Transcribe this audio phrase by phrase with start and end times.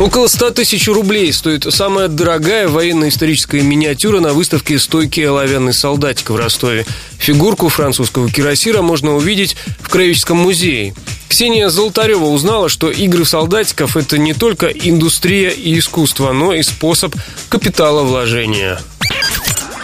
[0.00, 6.36] Около 100 тысяч рублей стоит самая дорогая военно-историческая миниатюра на выставке «Стойкий оловянный солдатик» в
[6.36, 6.84] Ростове.
[7.18, 10.94] Фигурку французского кирасира можно увидеть в Краеведческом музее.
[11.28, 17.14] Ксения Золотарева узнала, что игры солдатиков– это не только индустрия и искусство, но и способ
[17.48, 18.80] капитала вложения.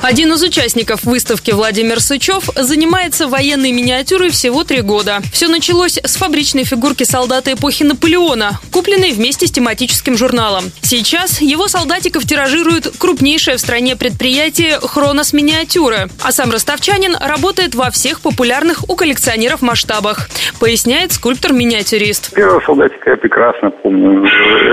[0.03, 5.19] Один из участников выставки Владимир Сычев занимается военной миниатюрой всего три года.
[5.31, 10.65] Все началось с фабричной фигурки солдата эпохи Наполеона, купленной вместе с тематическим журналом.
[10.81, 17.91] Сейчас его солдатиков тиражирует крупнейшее в стране предприятие «Хронос Миниатюры», а сам ростовчанин работает во
[17.91, 22.35] всех популярных у коллекционеров масштабах, поясняет скульптор-миниатюрист.
[22.35, 24.27] Первого солдатика я прекрасно помню.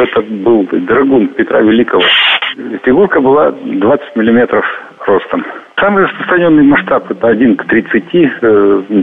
[0.03, 2.03] Это был Драгун Петра Великого.
[2.85, 4.65] Фигурка была 20 миллиметров
[5.07, 5.66] ростом.
[5.79, 8.03] Самый распространенный масштаб это 1 к 30,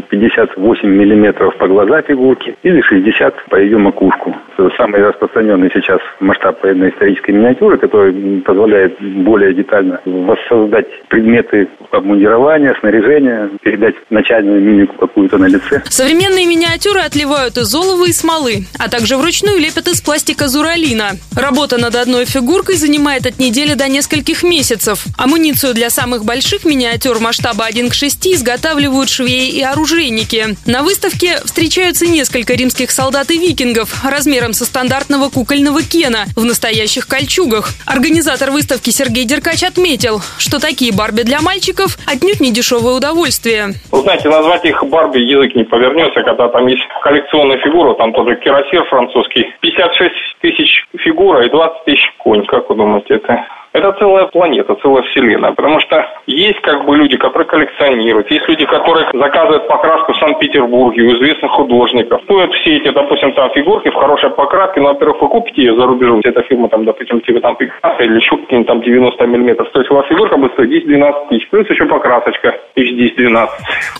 [0.09, 4.35] 58 миллиметров по глаза фигурки или 60 по ее макушку.
[4.77, 13.95] Самый распространенный сейчас масштаб военно-исторической миниатюры, который позволяет более детально воссоздать предметы обмундирования, снаряжения, передать
[14.11, 15.81] начальную мимику какую-то на лице.
[15.85, 21.13] Современные миниатюры отливают из олова и смолы, а также вручную лепят из пластика зуралина.
[21.37, 25.05] Работа над одной фигуркой занимает от недели до нескольких месяцев.
[25.17, 30.57] Амуницию для самых больших миниатюр масштаба 1 к 6 изготавливают швеи и оружейники.
[30.67, 37.07] На выставке встречаются несколько римских солдат и викингов размером со стандартного кукольного кена в настоящих
[37.07, 37.71] кольчугах.
[37.87, 43.75] Организатор выставки Сергей Деркач отметил, что такие Барби для мальчиков отнюдь не дешевое удовольствие.
[43.91, 48.37] Вы знаете, назвать их Барби язык не повернется, когда там есть коллекционная фигура, там тоже
[48.37, 49.55] кирасир французский.
[49.61, 52.45] 56 тысяч фигура и 20 тысяч конь.
[52.47, 55.51] Как вы думаете, это это целая планета, целая вселенная.
[55.53, 61.03] Потому что есть как бы люди, которые коллекционируют, есть люди, которые заказывают покраску в Санкт-Петербурге
[61.03, 62.23] у известных художников.
[62.25, 65.87] Стоят все эти, допустим, там фигурки в хорошей покраске, но, во-первых, вы купите ее за
[65.87, 69.69] рубежом, эта фирма, там, допустим, типа там Пикассо или какие-нибудь там 90 миллиметров.
[69.73, 73.49] То есть у вас фигурка будет стоить 10-12 тысяч, плюс еще покрасочка тысяч 10-12.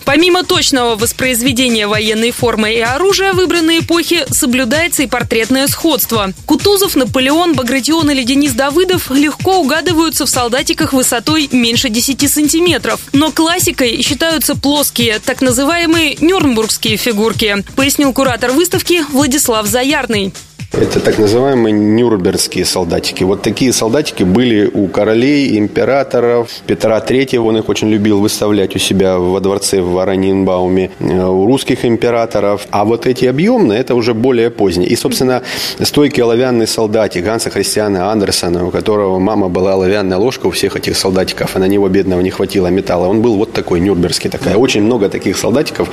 [0.05, 6.27] Помимо точного воспроизведения военной формы и оружия выбранной эпохи, соблюдается и портретное сходство.
[6.47, 12.99] Кутузов, Наполеон, Багратион или Денис Давыдов легко угадываются в солдатиках высотой меньше 10 сантиметров.
[13.13, 20.33] Но классикой считаются плоские, так называемые нюрнбургские фигурки, пояснил куратор выставки Владислав Заярный.
[20.77, 23.23] Это так называемые нюрнбергские солдатики.
[23.23, 26.49] Вот такие солдатики были у королей, императоров.
[26.67, 30.91] Петра III, он их очень любил выставлять у себя во дворце в Аранинбауме.
[30.99, 32.67] У русских императоров.
[32.71, 34.89] А вот эти объемные, это уже более поздние.
[34.89, 35.43] И, собственно,
[35.81, 40.97] стойкий оловянный солдатик Ганса Христиана Андерсона, у которого мама была оловянная ложка у всех этих
[40.97, 43.07] солдатиков, а на него, бедного, не хватило металла.
[43.07, 44.57] Он был вот такой, нюрнбергский такая.
[44.57, 45.89] Очень много таких солдатиков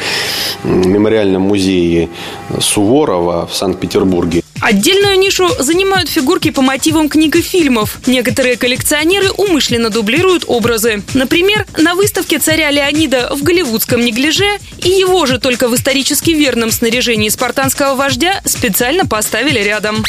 [0.64, 2.08] в мемориальном музее
[2.58, 4.41] Суворова в Санкт-Петербурге.
[4.62, 7.98] Отдельную нишу занимают фигурки по мотивам книг и фильмов.
[8.06, 11.02] Некоторые коллекционеры умышленно дублируют образы.
[11.14, 14.46] Например, на выставке царя Леонида в голливудском неглиже
[14.78, 20.04] и его же только в исторически верном снаряжении спартанского вождя специально поставили рядом.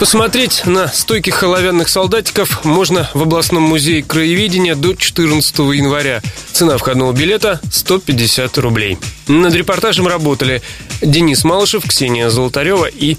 [0.00, 6.22] Посмотреть на стойких оловянных солдатиков можно в областном музее краеведения до 14 января.
[6.52, 8.96] Цена входного билета 150 рублей.
[9.28, 10.62] Над репортажем работали
[11.02, 13.18] Денис Малышев, Ксения Золотарева и